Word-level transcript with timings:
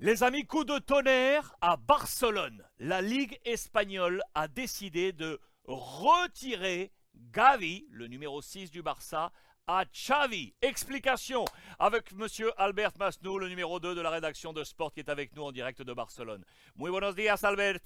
Les 0.00 0.22
amis, 0.22 0.46
coup 0.46 0.62
de 0.62 0.78
tonnerre 0.78 1.56
à 1.60 1.76
Barcelone. 1.76 2.64
La 2.78 3.02
Ligue 3.02 3.40
espagnole 3.44 4.22
a 4.32 4.46
décidé 4.46 5.12
de 5.12 5.40
retirer 5.64 6.92
Gavi, 7.32 7.84
le 7.90 8.06
numéro 8.06 8.40
6 8.40 8.70
du 8.70 8.80
Barça, 8.80 9.32
à 9.66 9.84
Xavi. 9.86 10.54
Explication 10.62 11.44
avec 11.80 12.12
monsieur 12.12 12.52
Albert 12.60 12.92
Masnou, 12.96 13.40
le 13.40 13.48
numéro 13.48 13.80
2 13.80 13.96
de 13.96 14.00
la 14.00 14.10
rédaction 14.10 14.52
de 14.52 14.62
Sport 14.62 14.92
qui 14.92 15.00
est 15.00 15.08
avec 15.08 15.34
nous 15.34 15.42
en 15.42 15.50
direct 15.50 15.82
de 15.82 15.92
Barcelone. 15.92 16.44
Muy 16.76 16.92
buenos 16.92 17.16
días, 17.16 17.40
Albert. 17.42 17.80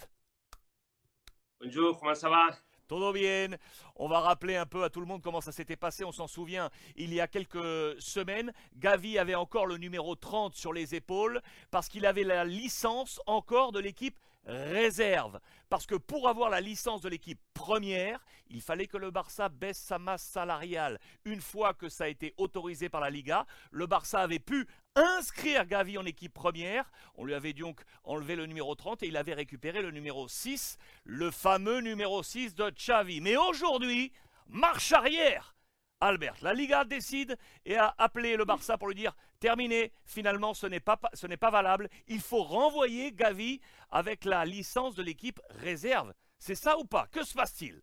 Bonjour, 1.63 1.99
comment 1.99 2.15
ça 2.15 2.29
va? 2.29 2.51
Todo 2.93 3.11
bien. 3.11 3.57
On 3.97 4.07
va 4.07 4.21
rappeler 4.21 4.57
un 4.57 4.67
peu 4.67 4.85
à 4.85 4.91
tout 4.91 5.01
le 5.01 5.07
monde 5.07 5.23
comment 5.23 5.41
ça 5.41 5.51
s'était 5.51 5.77
passé. 5.77 6.05
On 6.05 6.13
s'en 6.13 6.27
souvient, 6.27 6.69
il 6.95 7.15
y 7.15 7.23
a 7.23 7.27
quelques 7.27 7.99
semaines, 7.99 8.53
Gavi 8.77 9.19
avait 9.19 9.35
encore 9.35 9.65
le 9.65 9.79
numéro 9.79 10.15
30 10.15 10.55
sur 10.55 10.75
les 10.75 10.95
épaules 10.95 11.41
parce 11.71 11.89
qu'il 11.89 12.05
avait 12.05 12.23
la 12.23 12.45
licence 12.45 13.19
encore 13.25 13.73
de 13.73 13.79
l'équipe 13.79 14.19
réserve. 14.45 15.41
Parce 15.71 15.87
que 15.87 15.95
pour 15.95 16.29
avoir 16.29 16.51
la 16.51 16.61
licence 16.61 17.01
de 17.01 17.09
l'équipe 17.09 17.41
première, 17.55 18.23
il 18.51 18.61
fallait 18.61 18.87
que 18.87 18.99
le 18.99 19.11
Barça 19.11 19.49
baisse 19.49 19.79
sa 19.79 19.99
masse 19.99 20.23
salariale. 20.23 20.99
Une 21.25 21.41
fois 21.41 21.73
que 21.73 21.89
ça 21.89 22.05
a 22.05 22.09
été 22.09 22.35
autorisé 22.37 22.91
par 22.91 23.01
la 23.01 23.09
Liga, 23.09 23.47
le 23.71 23.87
Barça 23.87 24.21
avait 24.21 24.39
pu 24.39 24.67
inscrire 24.95 25.67
Gavi 25.67 25.99
en 25.99 26.05
équipe 26.05 26.35
première. 26.35 26.91
On 27.15 27.25
lui 27.25 27.35
avait 27.35 27.53
donc 27.53 27.83
enlevé 28.05 28.37
le 28.37 28.47
numéro 28.47 28.75
30 28.75 29.03
et 29.03 29.09
il 29.09 29.17
avait 29.17 29.35
récupéré 29.35 29.83
le 29.83 29.91
numéro 29.91 30.29
6, 30.29 30.79
le 31.05 31.31
fameux 31.31 31.81
numéro 31.81 32.23
6 32.23 32.55
de 32.55 32.71
Xavi. 32.71 33.21
Mais 33.21 33.37
aujourd'hui, 33.37 34.13
marche 34.49 34.93
arrière 34.93 35.55
Albert. 36.01 36.37
La 36.43 36.53
Liga 36.53 36.85
décide 36.85 37.39
et 37.65 37.77
a 37.77 37.95
appelé 37.97 38.37
le 38.37 38.45
Barça 38.45 38.77
pour 38.77 38.89
lui 38.89 38.95
dire 38.95 39.15
terminé, 39.39 39.93
finalement 40.05 40.53
ce 40.53 40.67
n'est 40.67 40.81
pas, 40.81 40.99
ce 41.15 41.27
n'est 41.27 41.37
pas 41.37 41.51
valable, 41.51 41.89
il 42.09 42.21
faut 42.21 42.43
renvoyer 42.43 43.13
Gavi 43.13 43.61
avec 43.91 44.25
la 44.25 44.45
licence 44.45 44.95
de 44.97 45.03
l'équipe 45.03 45.41
réserve. 45.51 46.13
C'est 46.39 46.57
ça 46.57 46.77
ou 46.77 46.85
pas? 46.85 47.07
Que 47.07 47.23
se 47.23 47.35
passe-t-il? 47.35 47.81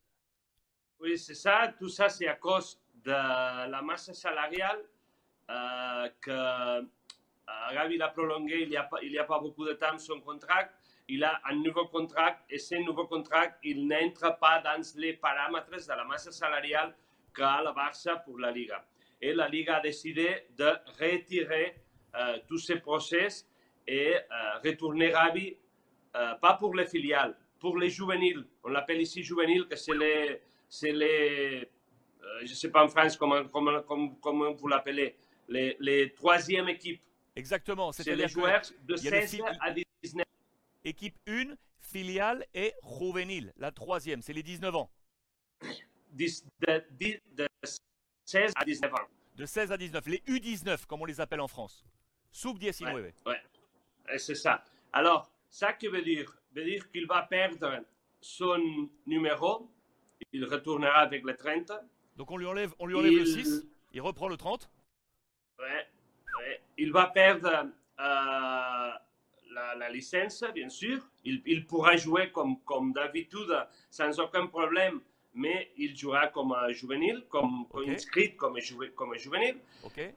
Oui, 0.99 1.17
c'est 1.17 1.33
ça. 1.33 1.73
Tout 1.79 1.87
ça, 1.87 2.09
c'est 2.09 2.27
à 2.27 2.35
cause 2.35 2.77
de 2.95 3.11
la 3.11 3.81
masse 3.81 4.11
salariale 4.11 4.83
euh, 5.49 6.09
que 6.19 6.89
Gavi 7.73 7.97
l'a 7.97 8.09
prolongé 8.09 8.63
il 8.63 8.69
n'y 8.69 9.17
a, 9.17 9.23
pas, 9.23 9.39
beaucoup 9.39 9.65
de 9.65 9.73
temps 9.73 9.97
son 9.97 10.19
contrat. 10.21 10.69
Il 11.07 11.23
a 11.23 11.41
un 11.49 11.55
nouveau 11.55 11.85
contrat 11.85 12.37
et 12.49 12.57
ce 12.59 12.75
nouveau 12.75 13.05
contrat, 13.07 13.47
il 13.63 13.87
n'entre 13.87 14.37
pas 14.39 14.61
dans 14.61 14.81
les 14.97 15.13
paramètres 15.13 15.69
de 15.71 15.89
la 15.89 16.03
masse 16.05 16.29
salariale 16.29 16.93
qu'a 17.33 17.61
le 17.63 17.73
Barça 17.73 18.17
pour 18.17 18.39
la 18.39 18.51
Liga. 18.51 18.83
Et 19.21 19.33
la 19.33 19.47
Liga 19.47 19.77
a 19.77 19.81
décidé 19.81 20.45
de 20.57 20.71
retirer 20.99 21.75
euh, 22.15 22.37
tous 22.47 22.59
ces 22.59 22.79
process 22.79 23.47
et 23.87 24.15
euh, 24.15 24.19
retourner 24.63 25.09
Gavi, 25.09 25.55
euh, 26.15 26.35
pas 26.35 26.53
pour 26.53 26.75
les 26.75 26.85
filiales, 26.85 27.35
pour 27.59 27.77
les 27.77 27.89
juvéniles. 27.89 28.45
On 28.63 28.69
l'appelle 28.69 29.01
ici 29.01 29.23
juvénile, 29.23 29.67
que 29.67 29.75
c'est 29.75 29.95
les, 29.95 30.41
les 30.83 31.69
euh, 32.23 32.39
je 32.45 32.51
ne 32.51 32.55
sais 32.55 32.69
pas 32.69 32.83
en 32.83 32.87
France 32.87 33.17
comment, 33.17 33.45
comment, 33.45 33.81
comment, 33.81 34.09
comment 34.21 34.51
vous 34.53 34.67
l'appelez, 34.67 35.15
les, 35.47 35.75
les 35.79 36.13
troisième 36.13 36.69
équipes. 36.69 37.01
Exactement. 37.39 37.91
C'est 37.91 38.15
les 38.15 38.27
joueurs 38.27 38.61
de 38.83 38.95
il 38.97 39.03
y 39.03 39.07
a 39.07 39.11
les 39.11 39.21
16 39.27 39.31
filles- 39.31 39.57
à 39.61 39.71
19. 39.71 40.25
Équipe 40.83 41.15
1, 41.27 41.55
filiale 41.79 42.45
et 42.53 42.73
juvénile. 42.99 43.53
La 43.57 43.71
troisième, 43.71 44.21
c'est 44.21 44.33
les 44.33 44.43
19 44.43 44.75
ans. 44.75 44.89
10 46.11 46.45
de, 46.67 46.83
de- 46.99 47.19
de 47.35 47.47
16 48.25 48.51
à 48.55 48.65
19 48.65 48.93
ans. 48.93 49.07
De 49.35 49.45
16 49.45 49.71
à 49.71 49.77
19. 49.77 50.05
Les 50.07 50.21
U19, 50.27 50.85
comme 50.85 51.01
on 51.01 51.05
les 51.05 51.19
appelle 51.21 51.41
en 51.41 51.47
France. 51.47 51.85
Sub-19. 52.31 52.93
Ouais, 52.93 53.13
ouais. 53.25 53.41
Et 54.13 54.17
C'est 54.19 54.35
ça. 54.35 54.63
Alors, 54.93 55.31
ça 55.49 55.73
qui 55.73 55.87
veut 55.87 56.01
dire, 56.01 56.31
veut 56.53 56.63
dire 56.65 56.89
qu'il 56.91 57.07
va 57.07 57.23
perdre 57.23 57.83
son 58.21 58.57
numéro. 59.05 59.69
Il 60.33 60.45
retournera 60.45 60.99
avec 60.99 61.23
le 61.23 61.35
30. 61.35 61.71
Donc 62.17 62.29
on 62.31 62.37
lui 62.37 62.45
enlève, 62.45 62.73
on 62.79 62.85
lui 62.85 62.95
enlève 62.95 63.13
le 63.13 63.21
Il- 63.27 63.45
6. 63.45 63.65
Il 63.93 64.01
reprend 64.01 64.27
le 64.27 64.37
30. 64.37 64.69
Ouais, 65.57 65.65
ouais. 65.65 65.87
Il 66.77 66.91
va 66.91 67.07
perdre 67.07 67.47
euh, 67.49 68.91
la, 69.51 69.75
la 69.75 69.89
licence, 69.89 70.43
bien 70.53 70.69
sûr. 70.69 70.99
Il, 71.25 71.41
il 71.45 71.65
pourra 71.67 71.95
jouer 71.97 72.31
comme, 72.31 72.61
comme 72.63 72.93
d'habitude 72.93 73.51
sans 73.89 74.17
aucun 74.19 74.47
problème, 74.47 75.01
mais 75.33 75.71
il 75.77 75.95
jouera 75.97 76.27
comme 76.27 76.53
un 76.53 76.71
juvénile, 76.71 77.25
comme, 77.29 77.65
inscrit 77.89 78.35
comme, 78.35 78.55
un 78.57 78.59
joué- 78.59 78.91
comme 78.91 79.13
un 79.13 79.17
juvénile. 79.17 79.57
Ok. 79.83 79.97
Euh, 79.99 80.11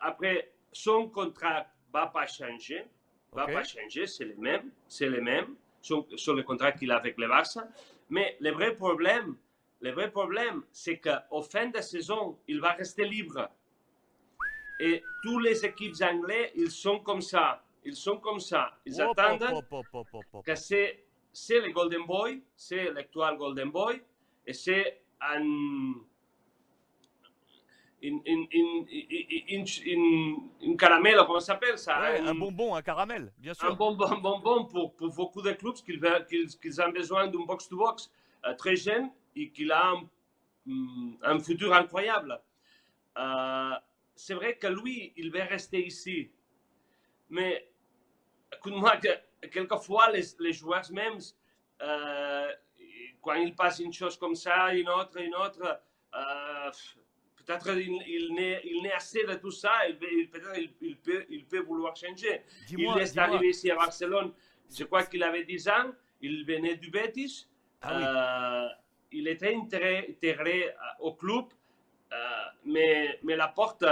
après, 0.00 0.52
son 0.72 1.08
contrat 1.08 1.66
va 1.92 2.06
pas 2.06 2.26
changer, 2.26 2.84
va 3.32 3.46
pas 3.54 3.64
changer, 3.64 4.06
c'est 4.06 4.24
le 4.24 4.36
même, 4.36 4.70
c'est 4.88 5.08
le 5.08 5.20
même 5.20 5.54
sur, 5.80 6.06
sur 6.16 6.34
le 6.34 6.42
contrat 6.42 6.72
qu'il 6.72 6.90
a 6.90 6.96
avec 6.96 7.16
le 7.18 7.28
Barça. 7.28 7.68
Mais 8.08 8.36
le 8.40 8.50
vrai 8.52 8.74
problème, 8.74 9.36
le 9.80 9.90
vrai 9.92 10.10
problème, 10.10 10.62
c'est 10.72 10.98
qu'au 10.98 11.42
fin 11.42 11.66
de 11.66 11.80
saison, 11.80 12.38
il 12.48 12.60
va 12.60 12.72
rester 12.72 13.04
libre. 13.04 13.48
Et 14.78 15.02
toutes 15.22 15.42
les 15.44 15.64
équipes 15.64 15.94
anglaises, 16.02 16.50
ils 16.54 16.70
sont 16.70 16.98
comme 17.00 17.20
ça, 17.22 17.62
ils 17.84 17.96
sont 17.96 18.18
comme 18.18 18.40
ça, 18.40 18.72
ils 18.84 19.00
attendent 19.00 19.64
que 20.44 20.54
c'est 20.54 21.04
c'est 21.32 21.60
le 21.60 21.70
Golden 21.72 22.04
Boy, 22.06 22.42
c'est 22.54 22.92
l'actuel 22.92 23.36
Golden 23.36 23.70
Boy, 23.70 24.02
et 24.46 24.52
c'est 24.52 25.02
un 25.20 25.94
une, 28.02 28.20
une, 30.60 30.76
caramel, 30.76 31.16
comment 31.26 31.40
ça 31.40 31.54
s'appelle 31.54 31.78
ça 31.78 32.00
Ouais, 32.00 32.20
Un- 32.20 32.26
un 32.28 32.34
bonbon, 32.34 32.74
un 32.74 32.82
caramel, 32.82 33.32
bien 33.38 33.52
un 33.52 33.54
sûr. 33.54 33.76
bonbon, 33.76 34.16
bonbon 34.18 34.64
pour, 34.66 34.94
pour 34.94 35.12
beaucoup 35.14 35.42
de 35.42 35.52
clubs 35.52 35.74
qu'ils 35.76 35.98
veulent- 35.98 36.26
qu'ils 36.26 36.46
qu'ils 36.58 36.80
ont 36.80 36.90
besoin 36.90 37.26
d'un 37.26 37.44
box-to-box 37.44 38.10
euh, 38.44 38.54
très 38.54 38.76
jeune 38.76 39.10
et 39.34 39.50
qu'il 39.50 39.72
a 39.72 39.88
un, 39.92 40.08
mm, 40.66 41.14
un 41.22 41.38
futur 41.40 41.72
incroyable. 41.72 42.38
Euh, 43.18 43.70
c'est 44.16 44.34
vrai 44.34 44.56
que 44.56 44.66
lui, 44.66 45.12
il 45.16 45.30
va 45.30 45.44
rester 45.44 45.86
ici. 45.86 46.30
Mais 47.28 47.70
écoute-moi, 48.52 48.96
que, 48.96 49.46
quelquefois, 49.48 50.10
les, 50.10 50.22
les 50.40 50.52
joueurs 50.52 50.90
même, 50.92 51.18
euh, 51.82 52.52
quand 53.22 53.34
ils 53.34 53.54
passent 53.54 53.80
une 53.80 53.92
chose 53.92 54.16
comme 54.18 54.34
ça, 54.34 54.72
une 54.74 54.88
autre, 54.88 55.20
une 55.20 55.34
autre, 55.34 55.80
euh, 56.14 56.70
peut-être 57.36 57.68
il, 57.76 58.02
il, 58.08 58.34
n'est, 58.82 58.92
assez 58.92 59.24
de 59.24 59.34
tout 59.34 59.50
ça, 59.50 59.86
il, 59.88 59.98
il- 60.12 60.30
peut-être 60.30 60.58
il, 60.58 60.72
il 60.80 60.96
peut, 60.96 61.24
il 61.28 61.44
peut 61.44 61.60
vouloir 61.60 61.94
changer. 61.96 62.42
Il 62.70 62.84
est 62.98 63.18
arrivé 63.18 63.48
ici 63.50 63.70
à 63.70 63.76
Barcelone, 63.76 64.32
je 64.70 64.84
crois 64.84 65.04
qu'il 65.04 65.22
avait 65.22 65.44
10 65.44 65.68
ans, 65.68 65.92
il 66.20 66.44
venait 66.46 66.76
du 66.76 66.90
Betis, 66.90 67.46
Ah 67.82 67.96
oui. 67.96 68.04
euh, 68.06 68.68
il 69.12 69.28
était 69.28 69.54
intégré, 69.54 70.06
intégré, 70.10 70.74
au 71.00 71.12
club, 71.14 71.46
mais, 72.64 73.18
mais 73.22 73.36
la 73.36 73.48
porte, 73.48 73.84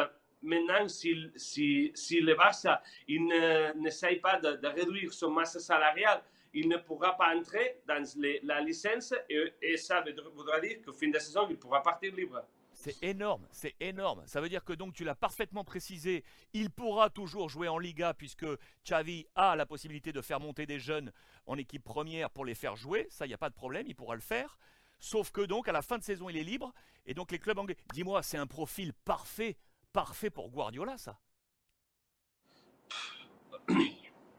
maintenant, 0.43 0.89
si, 0.89 1.31
si, 1.37 1.93
si 1.95 2.21
le 2.21 2.35
Barça 2.35 2.83
il 3.09 3.27
ne- 3.27 3.73
n'essaye 3.81 4.21
pas 4.21 4.39
de, 4.39 4.67
réduire 4.67 5.13
son 5.13 5.31
masse 5.31 5.59
salariale, 5.59 6.23
il 6.53 6.69
ne 6.69 6.77
pourra 6.77 7.17
pas 7.17 7.35
entrer 7.37 7.81
dans 7.87 8.03
la 8.45 8.61
licence 8.61 9.13
et, 9.29 9.53
et 9.61 9.77
ça 9.77 10.05
voudra- 10.35 10.61
dire 10.61 10.83
qu'au 10.85 10.93
fin 10.93 11.09
de 11.09 11.19
saison, 11.19 11.47
il 11.51 11.57
pourra 11.59 11.83
partir 11.83 12.15
libre. 12.15 12.45
C'est 12.77 13.03
énorme, 13.05 13.47
c'est 13.53 13.75
énorme. 13.81 14.23
Ça 14.27 14.41
veut 14.41 14.49
dire 14.49 14.65
que 14.65 14.73
donc 14.73 14.95
tu 14.95 15.05
l'as 15.05 15.15
parfaitement 15.15 15.65
précisé, 15.65 16.25
il 16.53 16.71
pourra 16.71 17.09
toujours 17.09 17.49
jouer 17.49 17.69
en 17.69 17.79
Liga 17.79 18.15
puisque 18.15 18.47
Xavi 18.85 19.27
a 19.35 19.55
la 19.57 19.65
possibilité 19.65 20.13
de 20.13 20.21
faire 20.21 20.41
monter 20.41 20.67
des 20.67 20.81
jeunes 20.81 21.13
en 21.47 21.57
équipe 21.57 21.85
première 21.85 22.31
pour 22.31 22.45
les 22.45 22.55
faire 22.55 22.77
jouer, 22.77 23.07
ça 23.11 23.27
il 23.27 23.29
n'y 23.29 23.35
a 23.35 23.39
pas 23.39 23.49
de 23.49 23.55
problème, 23.55 23.87
il 23.87 23.95
pourra 23.95 24.17
le 24.17 24.21
faire. 24.21 24.59
Sauf 24.99 25.31
que 25.31 25.43
donc 25.43 25.69
à 25.69 25.73
la 25.73 25.83
fin 25.83 25.99
de 25.99 26.03
saison 26.03 26.29
il 26.29 26.37
est 26.37 26.45
libre 26.45 26.73
et 27.07 27.15
donc 27.15 27.31
les 27.31 27.39
clubs 27.39 27.59
anglais, 27.59 27.77
dis-moi, 27.93 28.23
c'est 28.23 28.39
un 28.39 28.47
profil 28.47 28.93
parfait, 29.05 29.57
parfait 29.93 30.31
pour 30.31 30.51
Guardiola 30.51 30.97
ça? 30.99 31.19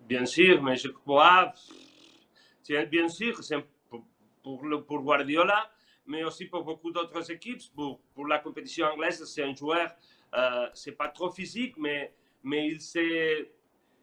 Bien 0.01 0.25
sûr, 0.25 0.61
mais 0.61 0.75
je 0.75 0.89
crois, 0.89 1.51
bien 2.91 3.07
sûr, 3.09 3.43
c'est 3.43 3.57
pour, 3.89 4.05
pour, 4.43 5.01
Guardiola, 5.01 5.71
mais 6.05 6.23
aussi 6.23 6.45
pour 6.45 6.63
beaucoup 6.63 6.91
d'autres 6.91 7.31
équipes. 7.31 7.61
Pour, 7.75 7.99
pour 8.13 8.27
la 8.27 8.39
compétition 8.39 8.85
anglaise, 8.85 9.23
c'est 9.25 9.43
un 9.43 9.55
joueur, 9.55 9.95
euh, 10.35 10.67
c'est 10.73 10.91
pas 10.91 11.09
trop 11.09 11.31
physique, 11.31 11.75
mais, 11.77 12.13
mais 12.43 12.67
il, 12.67 12.79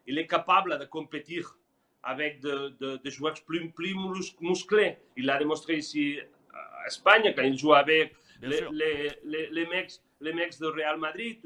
il 0.05 0.17
est 0.17 0.27
capable 0.27 0.77
de 0.77 0.85
compétir 0.85 1.57
avec 2.03 2.41
des 2.41 2.49
de, 2.49 2.97
de 2.97 3.09
joueurs 3.09 3.33
plus, 3.45 3.71
plus 3.71 3.95
mus- 3.95 4.35
musclés. 4.41 4.97
Il 5.15 5.25
l'a 5.25 5.37
démontré 5.37 5.77
ici 5.77 6.19
à 6.83 6.87
Espagne 6.87 7.33
quand 7.35 7.43
il 7.43 7.57
joue 7.57 7.73
avec 7.73 8.15
les, 8.41 8.61
les, 8.71 9.11
les, 9.23 9.47
les 9.49 9.65
mecs, 9.67 9.93
les 10.19 10.33
mecs 10.33 10.59
de 10.59 10.67
Real 10.67 10.97
Madrid, 10.99 11.39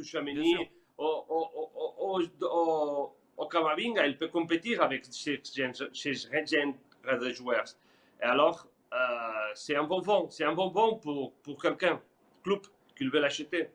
au, 0.98 1.25
au, 1.30 2.22
au, 2.42 3.16
au 3.38 3.48
Camavinga, 3.48 4.07
il 4.07 4.18
peut 4.18 4.30
compétir 4.30 4.81
avec 4.81 5.06
ces 5.06 5.42
ces 5.44 6.19
de 7.22 7.30
joueurs. 7.31 7.66
Et 8.22 8.24
alors, 8.24 8.68
euh, 8.94 8.98
c'est 9.54 9.75
un 9.75 9.84
bonbon, 9.84 10.30
c'est 10.30 10.44
un 10.44 10.54
bonbon 10.54 10.95
pour, 10.95 11.34
pour 11.44 11.62
quelqu'un, 11.62 12.01
club, 12.44 12.62
qui 12.95 13.07
veut 13.07 13.19
l'acheter. 13.19 13.69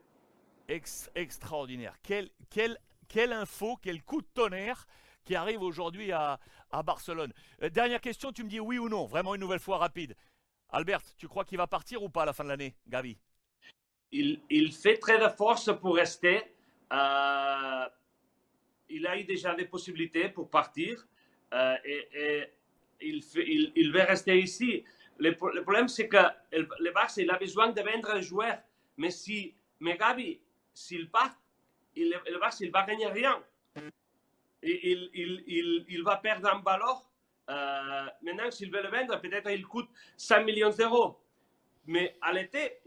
Ex- 0.68 1.10
extraordinaire. 1.14 1.94
Quelle, 2.02 2.30
quelle, 2.50 2.78
quelle 3.08 3.32
info, 3.32 3.78
quel 3.80 4.02
coup 4.02 4.20
de 4.20 4.26
tonnerre 4.34 4.86
qui 5.24 5.36
arrive 5.36 5.62
aujourd'hui 5.62 6.10
à, 6.12 6.38
Barcelone. 6.84 7.32
Euh, 7.62 7.68
dernière 7.68 8.00
question, 8.00 8.32
tu 8.32 8.42
me 8.42 8.48
dis 8.48 8.58
oui 8.58 8.78
ou 8.78 8.88
non, 8.88 9.04
vraiment 9.04 9.34
une 9.34 9.42
nouvelle 9.42 9.60
fois 9.60 9.76
rapide. 9.76 10.16
Albert, 10.72 11.02
tu 11.16 11.28
crois 11.28 11.44
qu'il 11.44 11.58
va 11.58 11.66
partir 11.66 12.02
ou 12.02 12.08
pas 12.08 12.22
à 12.22 12.26
la 12.26 12.32
fin 12.32 12.44
de 12.44 12.48
l'année, 12.48 12.74
Gavi 12.88 13.18
il, 14.12 14.72
fait 14.72 14.98
très 14.98 15.18
de 15.18 15.28
force 15.28 15.70
pour 15.80 15.96
rester. 15.96 16.42
Euh, 16.92 17.86
il 18.88 19.06
a 19.06 19.18
eu 19.18 19.24
déjà 19.24 19.54
des 19.54 19.64
possibilités 19.64 20.28
pour 20.28 20.50
partir 20.50 21.06
euh, 21.54 21.76
et, 21.84 22.44
il, 23.00 23.22
il, 23.74 23.92
veut 23.92 24.02
rester 24.02 24.38
ici. 24.38 24.84
Le, 25.18 25.34
problème, 25.34 25.88
c'est 25.88 26.08
que 26.08 26.22
le, 26.52 26.90
Barça, 26.92 27.20
il 27.20 27.30
a 27.30 27.38
besoin 27.38 27.70
de 27.70 27.80
vendre 27.80 28.10
un 28.10 28.20
joueur. 28.20 28.58
Mais 28.96 29.10
si 29.10 29.54
mais 29.80 29.96
Gabi, 29.96 30.40
s'il 30.72 31.10
part, 31.10 31.34
il, 31.96 32.10
le 32.30 32.38
Barça, 32.38 32.64
il 32.64 32.70
va 32.70 32.84
gagner 32.84 33.08
rien. 33.08 33.42
Il, 34.62 35.10
il, 35.14 35.84
il, 35.88 36.02
va 36.04 36.18
perdre 36.18 36.48
en 36.54 36.60
valeur. 36.60 37.04
Euh, 37.52 38.06
maintenant, 38.22 38.50
s'il 38.50 38.70
veut 38.70 38.82
le 38.82 38.90
vendre, 38.90 39.20
peut-être 39.20 39.50
il 39.50 39.66
coûte 39.66 39.88
100 40.16 40.44
millions 40.44 40.70
d'euros. 40.70 41.18
Mais 41.86 42.16
à 42.20 42.32
l'été, 42.32 42.80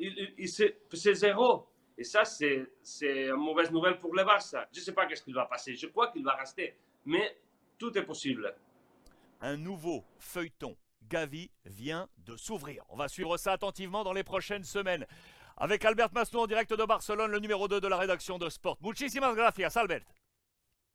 c'est 0.93 1.13
zéro. 1.13 1.67
Et 1.97 2.03
ça, 2.03 2.25
c'est 2.25 2.67
une 3.01 3.35
mauvaise 3.35 3.71
nouvelle 3.71 3.99
pour 3.99 4.13
le 4.15 4.23
Barça. 4.23 4.67
Je 4.71 4.79
ne 4.79 4.85
sais 4.85 4.93
pas 4.93 5.05
qu'est-ce 5.05 5.23
qu'il 5.23 5.33
va 5.33 5.45
passer. 5.45 5.75
Je 5.75 5.87
crois 5.87 6.11
qu'il 6.11 6.23
va 6.23 6.35
rester. 6.35 6.75
Mais 7.05 7.37
tout 7.77 7.97
est 7.97 8.05
possible. 8.05 8.55
Un 9.41 9.57
nouveau 9.57 10.03
feuilleton 10.17 10.75
Gavi 11.09 11.51
vient 11.65 12.07
de 12.17 12.35
s'ouvrir. 12.35 12.83
On 12.89 12.95
va 12.95 13.07
suivre 13.07 13.37
ça 13.37 13.53
attentivement 13.53 14.03
dans 14.03 14.13
les 14.13 14.23
prochaines 14.23 14.63
semaines. 14.63 15.05
Avec 15.57 15.85
Albert 15.85 16.11
Masnou 16.13 16.39
en 16.39 16.47
direct 16.47 16.73
de 16.73 16.83
Barcelone, 16.83 17.31
le 17.31 17.39
numéro 17.39 17.67
2 17.67 17.79
de 17.79 17.87
la 17.87 17.97
rédaction 17.97 18.37
de 18.37 18.49
Sport. 18.49 18.77
Muchísimas 18.81 19.33
gracias, 19.35 19.77
Albert. 19.77 20.03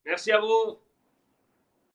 Merci 0.04 0.32
à 0.32 0.40
vous. 0.40 0.78